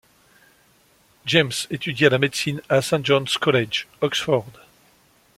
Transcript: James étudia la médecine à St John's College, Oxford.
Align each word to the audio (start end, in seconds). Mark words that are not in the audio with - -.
James 1.27 1.67
étudia 1.69 2.09
la 2.09 2.17
médecine 2.17 2.59
à 2.69 2.81
St 2.81 3.05
John's 3.05 3.37
College, 3.37 3.85
Oxford. 4.01 4.47